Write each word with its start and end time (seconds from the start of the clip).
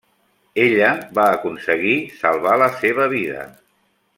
Ella 0.61 0.87
va 1.17 1.25
aconseguir 1.33 1.93
salvar 2.23 2.57
la 2.63 2.71
seva 2.81 3.07
vida. 3.17 3.45